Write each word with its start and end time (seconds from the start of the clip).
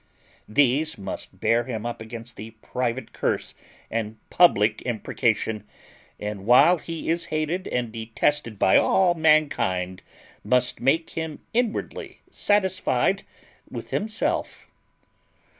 These 0.49 0.97
must 0.97 1.39
bear 1.39 1.65
him 1.65 1.85
up 1.85 2.01
against 2.01 2.35
the 2.35 2.49
private 2.63 3.13
curse 3.13 3.53
and 3.91 4.17
public 4.31 4.81
imprecation, 4.83 5.63
and, 6.19 6.47
while 6.47 6.79
he 6.79 7.07
is 7.07 7.25
hated 7.25 7.67
and 7.67 7.91
detested 7.91 8.57
by 8.57 8.77
all 8.77 9.13
mankind, 9.13 10.01
must 10.43 10.79
make 10.81 11.11
him 11.11 11.41
inwardly 11.53 12.21
satisfied 12.31 13.21
with 13.69 13.91
himself. 13.91 14.65